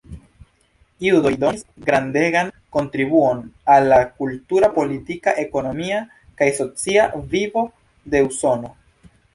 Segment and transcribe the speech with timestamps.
[1.07, 3.43] Judoj donis grandegan kontribuon
[3.75, 6.03] al la kultura, politika, ekonomia
[6.43, 7.69] kaj socia vivo
[8.17, 8.77] de Usono.